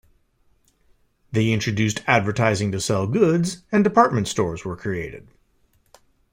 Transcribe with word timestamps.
They 1.31 1.51
introduced 1.51 2.01
advertising 2.07 2.71
to 2.71 2.81
sell 2.81 3.05
goods 3.05 3.61
and 3.71 3.83
department 3.83 4.27
stores 4.27 4.65
were 4.65 4.75
created. 4.75 5.27